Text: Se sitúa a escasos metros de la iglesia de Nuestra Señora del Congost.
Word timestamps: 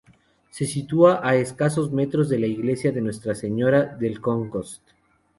Se 0.49 0.65
sitúa 0.65 1.19
a 1.21 1.35
escasos 1.35 1.91
metros 1.91 2.27
de 2.27 2.39
la 2.39 2.47
iglesia 2.47 2.91
de 2.91 3.01
Nuestra 3.01 3.35
Señora 3.35 3.83
del 3.85 4.19
Congost. 4.19 4.81